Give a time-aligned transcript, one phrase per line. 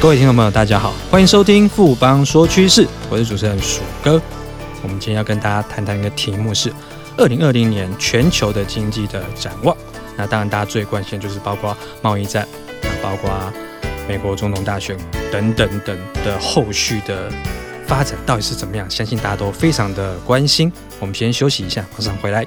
[0.00, 4.22] 各位听众朋友，大家好，欢迎收听富邦说趋势，我是主持人鼠哥。
[4.80, 6.72] 我们今天要跟大家谈谈一个题目是
[7.16, 9.76] 二零二零年全球的经济的展望。
[10.16, 12.46] 那当然，大家最关心的就是包括贸易战，
[13.02, 13.28] 包括
[14.08, 14.96] 美国总统大选
[15.32, 17.28] 等等等的后续的
[17.84, 18.88] 发展到底是怎么样？
[18.88, 20.72] 相信大家都非常的关心。
[21.00, 22.46] 我们先休息一下，马上回来。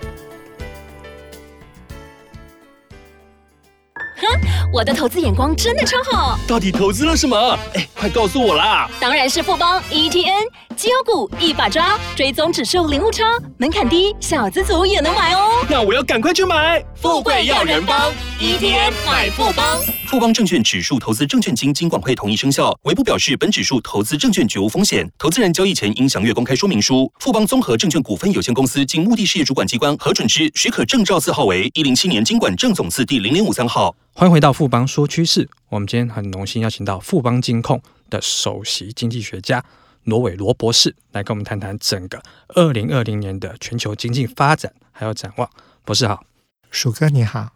[4.73, 7.57] 我的投资眼光真的超好，到底投资了什么？
[7.73, 8.89] 哎，快告诉我啦！
[9.01, 10.47] 当然是富邦 ETN
[10.81, 13.23] 绩优股一把抓，追踪指数零误差，
[13.59, 15.63] 门槛低，小资族也能买哦。
[15.69, 19.79] 那我要赶快去买，富贵要人帮，ETN 买富邦。
[20.07, 27.13] 富邦证券指数投资证券经金管会同意生效，唯不表示本指数投资证券绝无风险，投资人交易前应详阅公开说明书。
[27.19, 33.95] 富邦综合证券股份有限公司经目的事业主管机关核准之许可证照字号为一零七年金管证总字第零零五三号。
[34.13, 39.63] 欢迎回到富邦说趋势，我们今天很荣幸邀请到富邦金控的首席经济学家
[40.03, 45.49] 罗伟罗博士来跟我们谈谈整个二零二零年的全球经济发展还有展望。
[45.83, 46.23] 博士好，
[46.69, 47.49] 鼠哥你好。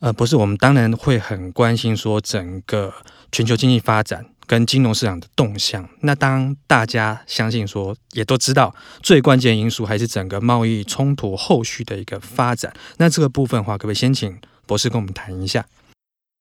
[0.00, 2.94] 呃，博士，我们当然会很关心说整个
[3.32, 5.88] 全球经济发展跟金融市场的动向。
[6.02, 12.72] 那当大家相信说，也都知道最关键因素还是整个贸易冲突后续的一个发展。
[12.98, 15.66] 那这个部分的话，可不可以先请博士跟我们谈一下？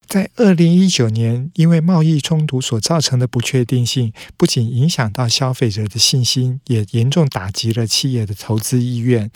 [0.07, 9.29] 在二零一九年，因为贸易冲突所造成的不确定性，不仅影响到消费者的信心，也严重打击了企业的投资意愿。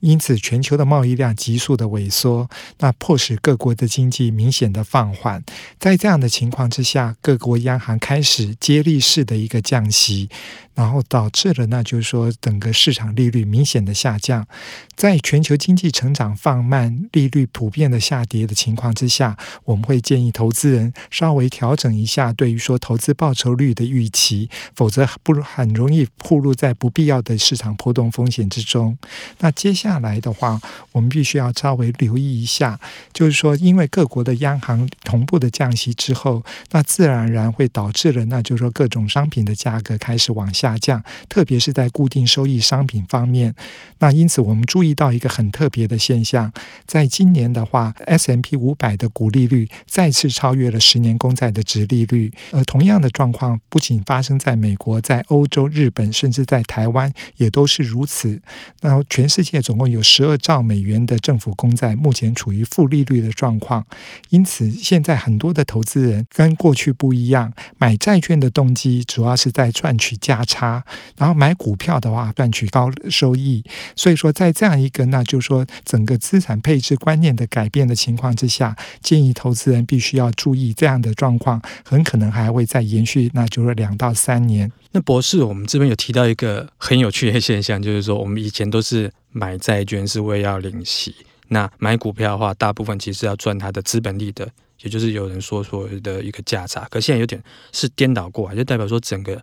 [0.00, 5.42] 因此，全球的贸易量急速的萎缩，那迫使各国的经济明显的放缓。
[5.78, 10.28] 在这样的情况之下，各国央行开始接力式的一个降息，
[10.74, 14.46] 然后导致了那就是说整个市场利率明显的下降。
[14.94, 28.98] 在全球经济成长放慢、利率普遍的下跌的情况之下，我们会建议投资人稍微调整一下对于说投资报酬率的预期，否则不很容易暴露在不必要的市场波动风险之中。
[29.38, 30.60] 那接下下来的话，
[30.92, 32.78] 我们必须要稍微留意一下，
[33.14, 43.54] 就是说，因为各国的央行同步的降息之后，那自然而然会导致了，那就是说各种商品的价格开始往下降，特别是在固定收益商品方面。
[44.00, 46.52] 那因此，我们注意到一个很特别的现象，
[46.86, 52.30] 在今年的话，S M P 五百的股利率再次超越了十年公债的殖利率。
[52.52, 58.40] 而同样的状况不仅发生在美国，在欧洲、日本，甚至在台湾也都是如此。
[58.82, 63.86] 那全世界总共有十二兆美元的政府公债，目前处于负利率的状况。
[64.30, 70.84] 因此，现在很多的投资人跟过去不一样，买债券的动机主要是在赚取价差，
[71.16, 73.64] 然后买股票的话赚取高收益。
[73.94, 84.70] 所以说，在这样一个那就是说整个资产配置观念的改变的情况之下，建议投资人必须要注意这样的状况，很可能还会再延续，那就是两到三年。
[84.92, 89.12] 那博士，我们这边有提到一个很有趣的现象，就是说我们以前都是。
[89.30, 91.14] 买债券是为要领息，
[91.48, 94.48] 那买股票的话，大部分其实要赚它的资本利得，
[94.82, 96.86] 也就是有人说说的一个价差。
[96.90, 99.42] 可现在有点是颠倒过来，就代表说整个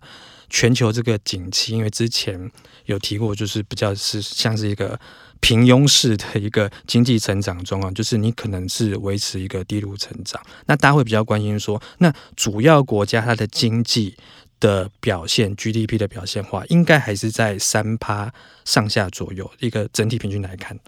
[0.50, 2.50] 全球这个景气，因为之前
[2.86, 4.98] 有提过，就是比较是像是一个
[5.40, 10.40] 平庸式的一个经济成长中啊，就是你可能是维持一个低度成长。
[10.66, 14.16] 那大家会比较关心说，那主要国家它的经济。
[14.60, 18.32] 的表现，GDP 的表现话，应该还是在三趴
[18.64, 20.78] 上下左右，一个整体平均来看。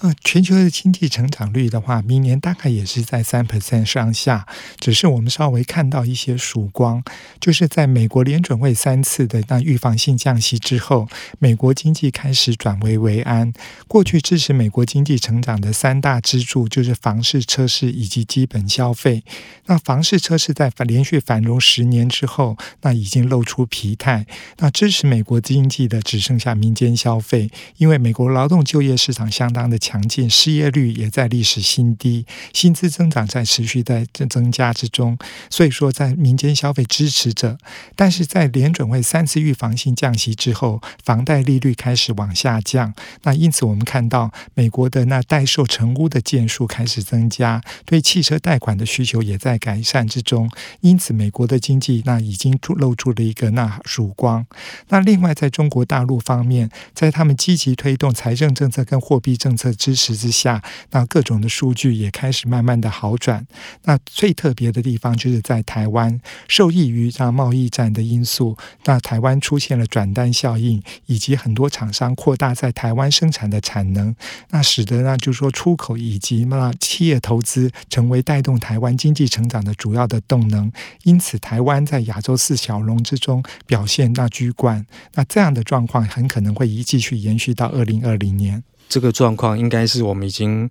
[0.00, 4.46] 呃，全球的经济成长率的话，明年大概也是在三 percent 上下。
[4.78, 7.02] 只是我们稍微看到一些曙光，
[7.40, 11.08] 就是在美国联准会三次的那预防性降息之后，
[11.38, 13.52] 美国经济开始转危为安。
[13.88, 19.24] 过去支持美国经济成长的三大支柱就是房市、车市以及基本消费。
[19.64, 24.26] 那房市、车市在连续繁荣十年之后，那已经露出疲态。
[24.58, 35.16] 那支持美国经济的只剩下民间消费，因为美国劳动就业市场相当的强劲，失业率也在历史新低，薪资增长在持续在增加之中，
[35.48, 37.56] 所以说在民间消费支持着，
[37.94, 42.92] 但是在联准会三次预防性降息之后，房贷利率开始往下降，
[43.22, 50.50] 那因此我们看到美国的那待售成屋的件数开始增加，对汽车贷款的需求也在改善之中，
[50.80, 54.44] 因此美国的经济那已经露出了一个那曙光。
[54.88, 59.72] 那另外在中国大陆方面，在他们积极推动财政政策跟货币政策。
[59.76, 63.46] 支持之下，那各种的数据也开始慢慢的好转。
[63.84, 74.16] 那最特别的地方就是在台湾，受益于这样贸易战的因素，那台湾出现了转单效应，以及很多厂商扩大在台湾生产的产能，
[74.50, 80.72] 那使得呢，就是说出口以及那企业投资成为带动台湾经济成长的主要的动能。
[81.04, 84.86] 因此，台湾在亚洲四小龙之中表现那居冠。
[85.14, 88.62] 那这样的状况很可能会一继续延续到二零二零年。
[88.88, 90.70] 这个状况应该是我们已经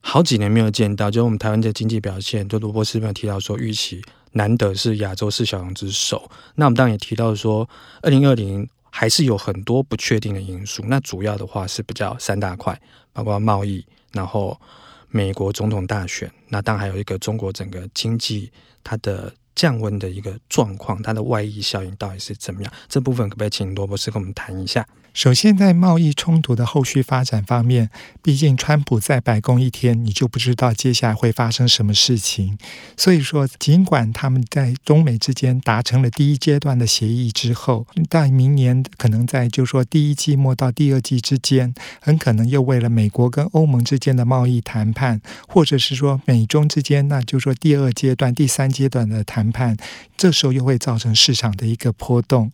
[0.00, 4.02] 好几年没有见到，就是我们台湾的经济表现，就卢博士没有提到说预期
[4.32, 6.30] 难得是亚洲四小龙之首。
[6.54, 7.68] 那我们当然也提到说，
[8.02, 10.84] 二零二零还是有很多不确定的因素。
[10.86, 12.80] 那主要的话是比较三大块，
[13.12, 14.58] 包括贸易，然后
[15.08, 18.50] 美国总统大选，那当然还有一个中国整个经济
[18.82, 19.32] 它的。
[19.58, 22.72] 降温的一个状况，它的外溢效应到底是怎么样？
[22.88, 24.86] 这部分可不可以请罗博士跟我们谈一下？
[25.14, 27.90] 首先，在贸易冲突的后续发展方面，
[28.22, 32.56] 毕竟川普在白宫一天，你就不知道接下来会发生什么事情。
[32.96, 49.76] 所以说，尽管他们在中美之间达成了第一阶段的协议之后，但明年可能在就是说第一季末到第二季之间，很可能又为了美国跟欧盟之间的贸易谈判，或者是说美中之间，那就是说第二阶段、第三阶段的谈判，
[50.16, 52.50] 这时候又会造成市场的一个波动。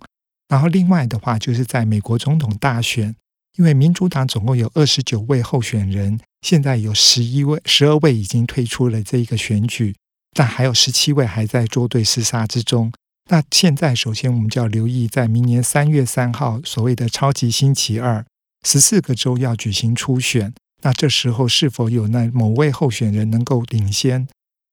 [0.49, 3.15] 然后，另外的话，就是在美国总统大选，
[3.57, 9.95] 因为民主党总共有二十九位候选人，现在有十一位、十二位已经退出了这一个选举，
[10.33, 12.93] 但还有十七位还在捉对厮杀之中。
[13.31, 18.25] 那现在，首先我们就要留意，在明年三月三号所谓的超级星期二，
[18.67, 20.53] 十四个州要举行初选，
[20.83, 24.29] 那这时候是否有那某位候选人能够领先？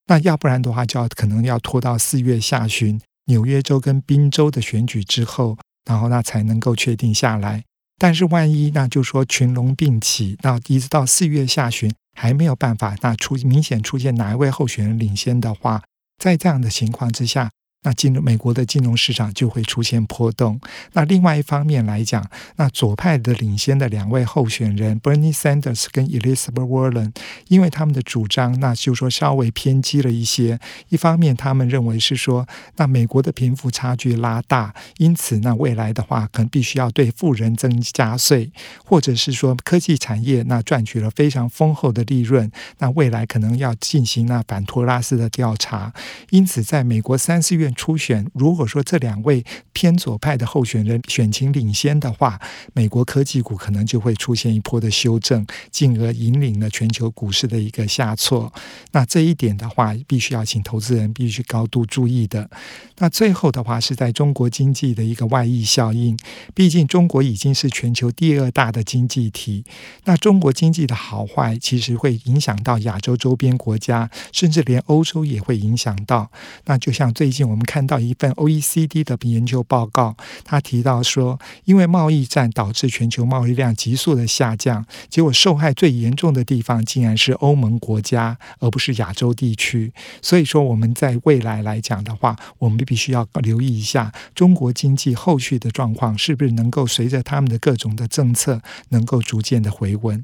[0.07, 2.99] 那要不然的话，就要可能要拖到四月下旬。
[3.25, 7.63] 纽约州跟宾州的选举之后，然后那才能够确定下来。
[7.97, 15.83] 但是万一那就说群龙并起，那一直到四月下旬还没有办法，那出明显出现哪一位候选人领先的话，
[16.17, 17.51] 在这样的情况之下。
[17.83, 20.61] 那进入美国的金融市场就会出现波动。
[20.93, 22.23] 那另外一方面来讲，
[22.57, 27.11] 那左派的领先的两位候选人 Bernie Sanders 跟 Elizabeth Warren，
[27.47, 30.59] 因为他们的主张，那就说稍微偏激了一些。
[30.89, 38.51] 一方面，他们认为是说，那美国的贫富差距拉大，因此那未来的话，可能必须要对富人增加税，
[38.85, 45.91] 或者是说科技产业那赚取了非常丰厚的利润，那未来可能要进行那反托拉斯的调查。
[46.29, 47.70] 因此，在美国三四月。
[47.73, 52.39] 初选，如果说这两位偏左派的候选人选情领先的话，
[52.73, 58.51] 美国科技股可能就会出现一波的修正，进而引领了全球股市的一个下挫。
[58.91, 62.49] 那这一点的话，必须要请投资人必须高度注意的。
[62.97, 66.17] 那最后的话，是在中国经济的一个外溢效应，
[66.53, 69.63] 毕竟中国已经是全球第二大的经济体。
[70.03, 76.29] 那中国经济的好坏，其实会影响到亚洲周边国家，甚至连欧洲也会影响到。
[76.65, 77.60] 那就像最近我们。
[77.63, 89.93] 看到一份 OECD 的研究报告，他提到说，因为贸易战导致全球贸易量急速的下降，结果受害最严重的地方竟然是欧盟国家，而不是亚洲地区。
[90.21, 100.23] 所以说，我们在未来来讲的话，我们必须要留意一下中国经济后续的状况，是不是能够随着他们的各种的政策，能够逐渐的回温。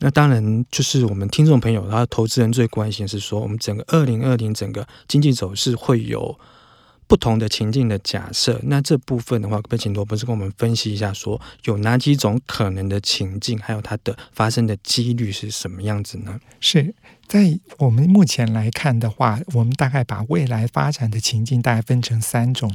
[0.00, 6.38] 那当然，就是我们听众朋友，他投资人最关心是说，我们整个二零二零整个经济走势会有。
[7.06, 16.40] 不同的情境的假设，那这部分的话，可不可以请罗博士跟我们分析一下，说有哪几种可能的情境，还有它的发生的几率是什么样子呢？
[16.60, 16.94] 是。
[17.26, 22.72] 在我们目前来看的话，我们大概把未来发展的情境大概分成三种。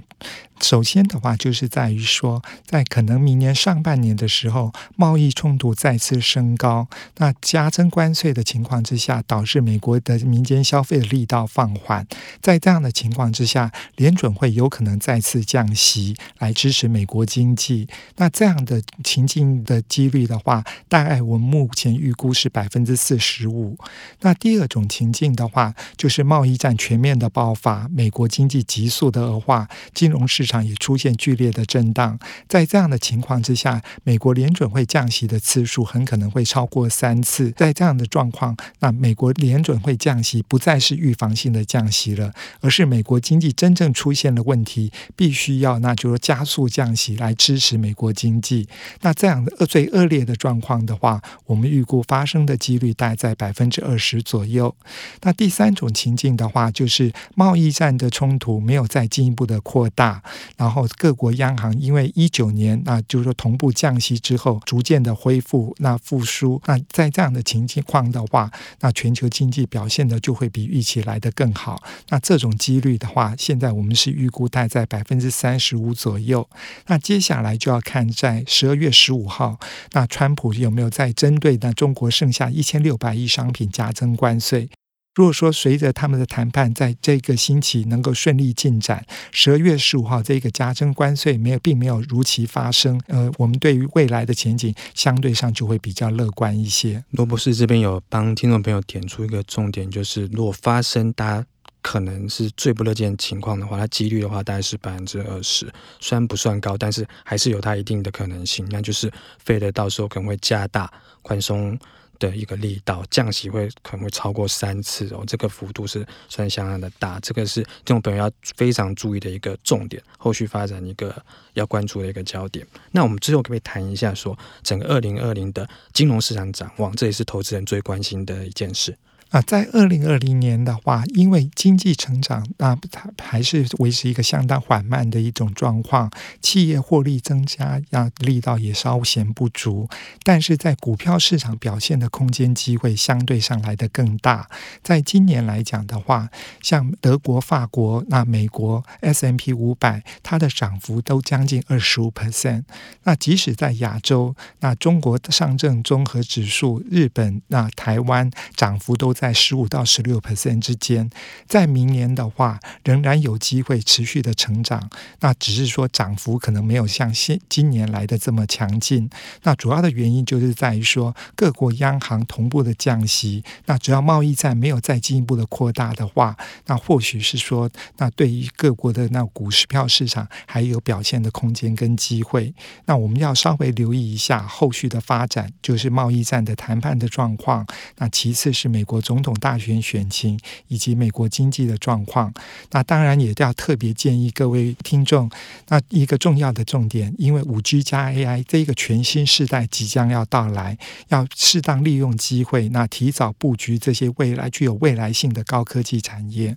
[0.61, 12.05] 首先的话，就是在于说，在可能明年上半年的时候，贸易冲突再次升高，那加征关税的情况之下，导致美国的民间消费的力道放缓。
[12.41, 17.87] 在这样的情况之下，联准会有可能再次降息来支持美国经济。
[18.17, 23.77] 那这样的情境的几率的话，大概我们目前预估是百分之四十五。
[24.19, 32.17] 那第二种情境的话，就是贸易战全面的爆发，美国经济急速的恶化，金融市场也出现剧烈的震荡。
[32.47, 37.51] 在这样的情况之下，美国联准会降息的次数很可能会超过三次。
[37.51, 48.67] 在这样的状况，那美国联准会降息不再是预防性的降息了，而是美国经济真正出现了问题，必须要那就是加速降息来支持美国经济。
[49.01, 54.75] 那这样的恶最恶劣的状况的话，我们预估发生的几率大概在百分之二十左右。
[55.21, 60.21] 那第三种情境的话，就是贸易战的冲突没有再进一步的扩大，
[60.55, 66.61] 然后各国央行因为一九年那就是说同步降息之后，逐渐的恢复那复苏。
[66.67, 71.81] 那在这样的情况的话，那全球经济表现的就会比预期来得更好。
[72.09, 76.47] 那这种几率的话，现在我们是预估大概在百分之三十五左右。
[76.85, 79.59] 那接下来就要看在十二月十五号，
[79.93, 84.69] 那川普有没有在针对那中国剩下一千六百亿商品加征关税？
[85.15, 97.03] 如果说随着他们的谈判在这个星期能够顺利进展，十二月十五号这个加征关税没有并没有如期发生，呃，我们对于未来的前景相对上就会比较乐观一些。
[97.11, 101.45] 罗博士这边有帮听众朋友点出一个重点，就是如果发生大家
[101.81, 105.65] 可能是最不乐见的情况的话，它几率的话大概是百分之二十，
[105.99, 110.89] 虽然不算高，但是还是有它一定的可能性，那就是费德到时候可能会加大
[111.23, 111.77] 宽松。
[112.19, 121.15] 的一个力道，降息会可能会超过三次哦，这个幅度是算相当的大，这个是这种朋友要非常注意的一个重点，后续发展一个
[121.53, 122.65] 要关注的一个焦点。
[122.91, 126.95] 那我们最后可不可以谈一下说整个二零二零的金融市场展望？
[126.95, 128.95] 这也是投资人最关心的一件事。
[129.29, 136.09] 啊，在二零二零年的话，因为经济成长啊，它还是维持一个相当缓慢的一种状况，
[136.41, 139.87] 企业获利增加啊力道也稍显不足。
[140.23, 144.49] 但是在股票市场表现的空间机会相对上来的更大。
[144.81, 146.29] 在今年来讲的话，
[146.61, 152.63] 像德国、法国、那美国 S M P 五百，它的涨幅都将近二十五 percent。
[153.03, 161.09] 那即使在亚洲，那中国上证综合指数、日本、那台湾涨幅都在十五到十六 percent 之间，
[161.45, 164.89] 在明年的话，仍然有机会持续的成长。
[165.19, 169.09] 那只是说涨幅可能没有像现今年来的这么强劲。
[169.43, 173.43] 那主要的原因就是在于说，各国央行同步的降息。
[173.65, 182.53] 那只要贸易战没有再进一步的扩大的话，那或许是说，那对于各国的那股市票市场还有表现的空间跟机会。
[182.85, 187.67] 那我们要稍微留意一下后续的发展，就是贸易战的谈判的状况。
[187.97, 189.01] 那其次是美国。
[189.09, 192.31] 总统大选选情以及美国经济的状况，
[192.69, 195.27] 那当然也要特别建议各位听众，
[195.69, 206.55] 那一个重要的重点，因为五 G 加 AI 这一个全新世代即将要到来，要适当利用机会，那提早布局这些未来具有未来性的高科技产业。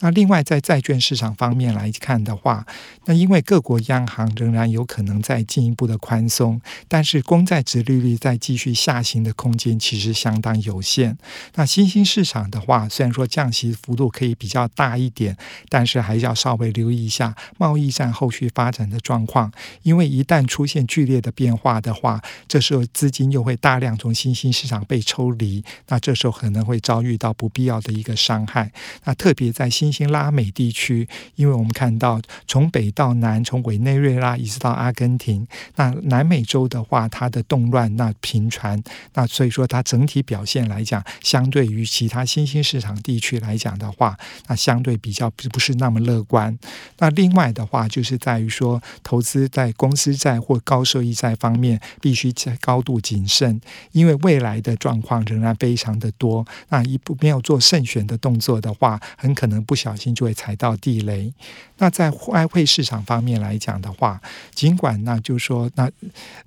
[0.00, 2.66] 那另外，在债券市场方面来看的话，
[3.06, 11.18] 那因为各国央行仍然有可能再进一步的宽松，但是公债殖利率再继续下行的空间其实相当有限。
[11.54, 15.36] 那新兴市场的话，虽然说降息幅度可以比较大一点，
[15.68, 19.52] 但是还是要稍微留意一下贸易战后续发展的状况，
[19.82, 28.72] 因为一旦出现剧烈的变化的话，这时候资金又会大量从新兴市场被抽离，那这时候可能会遭遇到不必要的一个伤害。
[29.04, 38.78] 那特别在新新兴拉美地区，因为我们看到从北到南，从委内瑞拉一直到阿根廷，那南美洲的话，它的动乱那频传，
[39.14, 44.14] 那所以说它整体表现来讲，相对于其他新兴市场地区来讲的话，
[44.48, 46.58] 那相对比较不是那么乐观。
[46.98, 53.58] 那另外的话，就是在于说，投资在公司债或高收益债方面，必须在高度谨慎，
[53.92, 56.46] 因为未来的状况仍然非常的多。
[56.68, 59.77] 那一步没有做慎选的动作的话，很可能不。
[59.78, 61.32] 不小心就会踩到地雷。
[61.76, 64.20] 那在外汇市场方面来讲的话，
[64.52, 65.88] 尽管那就是说，那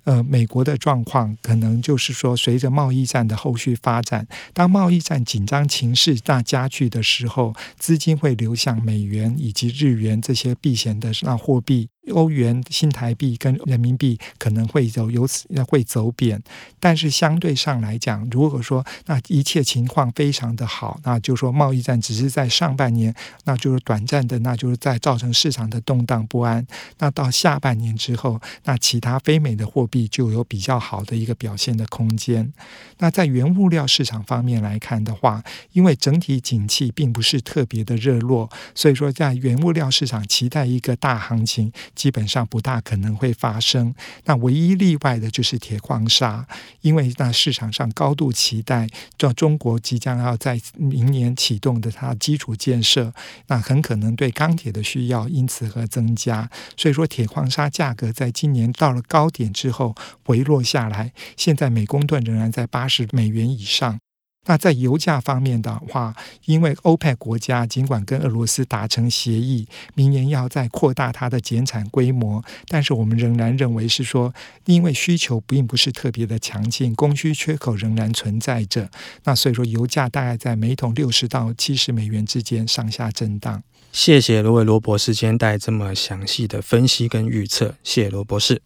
[0.04, 11.88] 呃，美国的状况可能就是说，随着贸易战的后续发展，当贸易战紧张情势大加剧的时候，资金会流向美元以及日元这些避险的那货币。
[12.10, 16.42] 欧元、新台币跟人民币可能会走由此会走贬，
[16.80, 26.66] 但是相对上来讲，如果说那一切情况非常的好，那就说贸易战只是在上半年，那就是短暂的，那就是在造成市场的动荡不安。
[26.98, 32.52] 那到下半年之后，那其他非美的货币就有比较好的一个表现的空间。
[32.98, 35.42] 那在原物料市场方面来看的话，
[35.72, 41.72] 因为整体景气并不是特别的热络，所以说在原物料市场期待一个大行情。
[41.94, 43.94] 基本上不大可能会发生。
[44.24, 46.46] 那唯一例外的就是铁矿砂，
[46.80, 53.12] 因为那市场上高度期待，叫中国即将要在明年启动的它基础建设，
[53.46, 56.50] 那很可能对钢铁的需要因此而增加。
[56.76, 59.94] 所以说，铁矿砂价格在今年到了高点之后
[60.24, 63.98] 回落下来，现在每公吨仍然在八十美元以上。
[64.44, 66.14] 那在油价方面的话，
[66.46, 74.34] 因为欧佩国家尽管跟俄罗斯达成协议，明年要再扩大它的减产规模，但是我们仍然认为是说，
[74.64, 78.90] 因为需求并不是特别的强劲，供需缺口仍然存在着。
[79.22, 83.62] 那所以说，油价大概在每桶六十到七十美元之间上下震荡。
[83.92, 88.60] 谢谢罗伟罗博士今天带这么详细的分析跟预测，谢谢罗博士，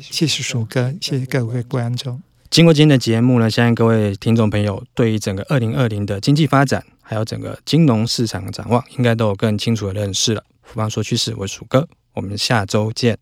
[0.00, 2.20] 谢谢鼠哥，谢谢各位观众。
[2.50, 10.44] 经过今天的节目呢，相信各位听众朋友对于整个二零二零的经济发展，还有整个金融市场的展望，应该都有更清楚的认识了。
[10.62, 13.18] 福邦说趋势，我是鼠哥，我们下周见。